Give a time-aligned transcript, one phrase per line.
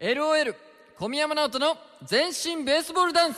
[0.00, 0.54] LOL
[0.98, 3.36] 小宮山直人の全身ベースボールダンス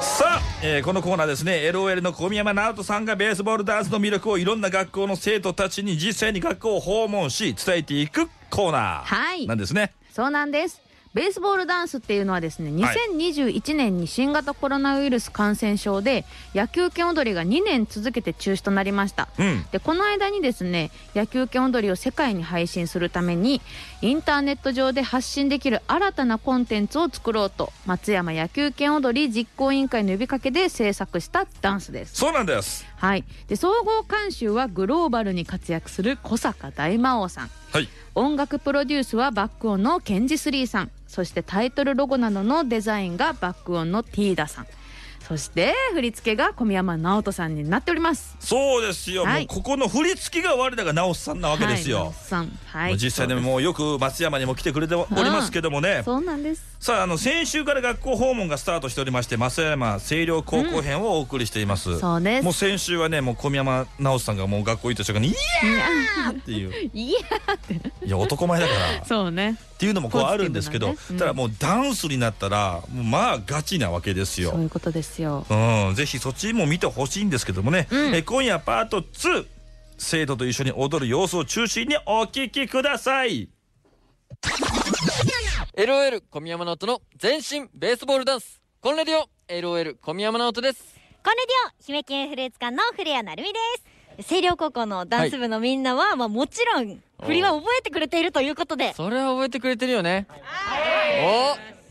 [0.00, 9.92] さあ、えーこのコーナーですね LOL の小宮山直人さんがベースボールダンスの魅力をいろんな学校の生徒たちに実際に学校を訪問し伝えていくコーナはいーなんですね。
[10.14, 10.80] そうなんです。
[11.14, 16.24] ベースボールダンスっていうのはですね、はい2021年に新型コロナウイルス感染症で
[16.54, 19.28] 野球拳踊りが2年続けて中止となりました。
[19.38, 23.60] うんでこの間にですね野球拳踊りを世界に配信するために
[24.00, 32.16] インターネット上で発信できる新たなコンテンツを作ろうと松山野球拳踊り実行委員会の呼びかけで制作したダンスです。
[32.16, 32.86] そうなんです。
[32.96, 37.88] はい、で総合監修はグローバルに活躍する小坂大魔王さんはい。
[38.14, 44.66] 音楽プロデュースはバックオンのケンジスリーさんそしてタイトルロゴなどのデザインがバックオンのティーダさん
[45.28, 48.36] そして振り付けが小宮山直人さんになっております。
[48.40, 49.24] そうですよ。
[49.24, 49.40] はい。
[49.40, 52.12] もうここの振り付けが我らが直すさんなわけですよ。
[52.66, 56.02] はい実際でもよく松山にも来てくれておりますけどもね。
[56.04, 56.72] そうなんです。
[56.80, 62.44] さああの先週から学校訪問がスタートしておりまして増山清涼高校編をお送りしています、そうです。
[62.44, 66.90] もう先週はねもう小宮山直人さんがもう学校行った瞬間に「いやー!」っていう。
[66.92, 67.18] いや
[68.04, 69.02] いや男前だから。
[69.02, 69.58] っそうね。
[69.78, 70.96] ていうのもこうあるんですけど、ね。
[71.10, 71.18] うん。
[71.18, 74.50] ただもうダンスになったらまあガチなわけですよ。
[74.52, 75.44] そういうことですよ。
[75.50, 75.94] うん。
[75.94, 78.14] ぜひそっちも見てほしいんですけどもね、うん。
[78.14, 79.46] え今夜パート2
[79.98, 83.48] 生徒と一緒に踊る様子を中心にお聞きください。
[85.76, 88.60] LOL 小宮山直人の全身ベースボールダンス。
[88.80, 89.28] コンレディオ。
[89.48, 90.82] LOL 小宮山直人です。
[91.24, 91.84] コンレディオ。
[91.84, 93.58] 姫犬フルーツ館の古谷成美で
[94.18, 94.28] す。
[94.28, 98.92] 星稜高校のダンス部のみんなは、まあもちろん振りは覚えてくれているということで。
[98.94, 100.26] それは覚えてくれてるよね。
[101.24, 101.81] お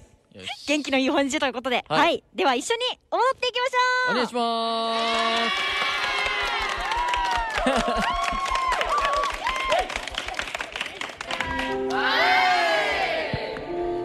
[0.67, 2.15] 元気のいい本日ということで、は、はい。
[2.15, 3.77] いでは一緒に踊っていきましょ
[4.11, 4.11] う。
[4.11, 5.81] お願いします。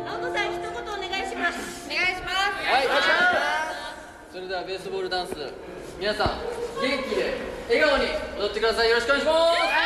[0.04, 1.88] 直人さん一言お願いします。
[1.88, 2.86] はい
[4.32, 5.32] それではベースボールダンス。
[5.98, 6.26] 皆さん
[6.82, 7.34] 元気で
[7.68, 8.04] 笑顔に
[8.38, 8.90] 踊ってください。
[8.90, 9.85] よろしくお願いします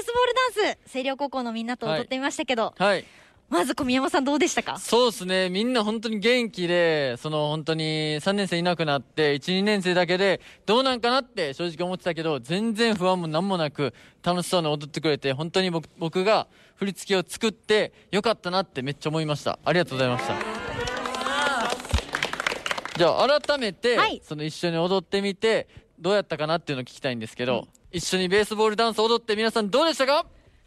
[0.00, 3.04] ースボールダンス星稜高校のみんなと踊ってみましたけど、はい。
[3.50, 4.76] まず小宮山さんどうでしたか？
[4.78, 5.48] そうですね。
[5.48, 19.58] みんな本当に元気でその本当に3年生いなくなって12年生だけでどうなんかなって正直思ってたけど全然不安も何もなく楽しそうに踊ってくれて本当に僕僕が振り付けを作ってよかったなってめっちゃ思いました。
[19.64, 20.34] ありがとうございました。
[22.98, 24.20] じゃあ改めて、はい。
[24.22, 25.68] その一緒に踊ってみて
[25.98, 30.26] どうやったかなっていうのを聞きたいんですけど、一緒にベースボールダンス踊って皆さんどうでしたか？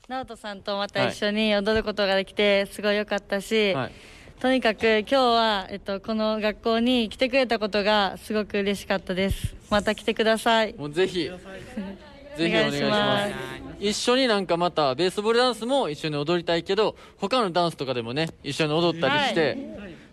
[0.09, 3.91] 直人さんとまた一緒に踊ることができてすごい良かったし、はい。
[4.39, 9.55] とにかく今日は、えっと、この学校に来てくれたことがすごく嬉しかったです。
[9.69, 10.73] また来てください。
[10.73, 11.29] もうぜひ
[12.37, 13.33] ぜひお願いします。
[13.79, 19.57] 一緒になんかまたベースボールダンスも一緒に踊りたいけど他のダンスとかでもね一緒に踊ったりして、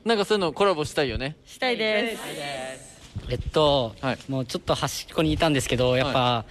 [0.05, 1.37] なんかそういうのコラボしたいよね。
[1.47, 2.23] したいです。
[3.31, 4.19] えっと、はい。
[4.29, 6.45] もうちょっと端っこにいたんですけどやっぱ、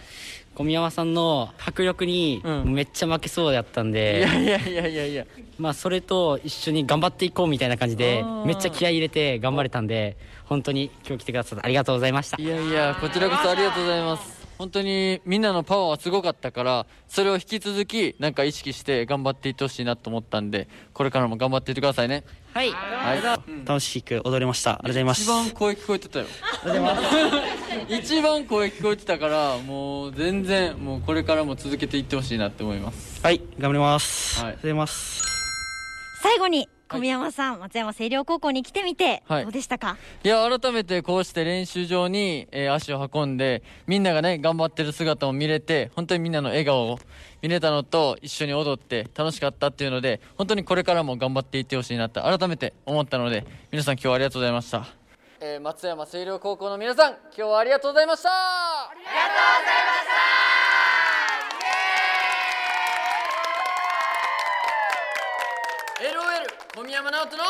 [0.57, 2.73] 小宮山さんの迫力にうん。
[2.73, 5.25] めっちゃ負けそうだったんいで、やいやいやいやいや。
[5.59, 12.41] まあそれと一緒に頑張っていこうみたいな感じでめっちゃ気合い入れて頑張れたんで本当に今日来てくださってありがとうございました。
[12.41, 22.23] いやいやこちらこそありがとうございます本当にみんなのパワーはすごかったからそれを引き続きなんか意識して頑張っていってほしいなと思ったんでこれからも頑張っていってくださいね
[22.53, 23.21] はいはい
[23.65, 24.71] 楽しく踊れました。
[24.71, 25.21] ありがとうございます。
[25.21, 26.25] 一番声聞こえてたよ
[27.87, 34.41] 一番声聞こえてたからもう全然もうこれからも続けていってほしいなって思いますはい、頑張ります。
[34.41, 35.23] はいありがとうございます。
[36.23, 39.43] 最後に小宮山さん、松山星稜高校に来てみて、はい。
[39.43, 39.97] どうでしたか？
[40.23, 46.99] いや改めてこうして練習場に、えー足を運んでみんながね頑張ってる姿を見れて本当にみんなの笑顔を
[47.41, 54.85] 見れたのと一緒に踊って楽しかったっていうので本当にこれからも頑張っていってほしいなって改めて思ったので皆さん今日はありがとうございました、
[55.39, 58.29] えー松山星稜高校の皆さん今日はありがとうございました。
[58.29, 60.03] ありがとうございま
[60.41, 60.46] した
[65.99, 66.45] LOL
[66.75, 67.43] 小宮山直人の